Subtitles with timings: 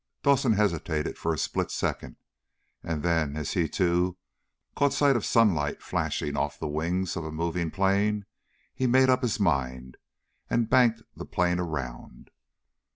[0.23, 2.15] Dawson hesitated for a split second,
[2.81, 4.17] and then as he, too,
[4.75, 8.25] caught sight of sunlight flashing off the wings of a moving plane
[8.73, 9.97] he made up his mind,
[10.49, 12.31] and banked the plane around.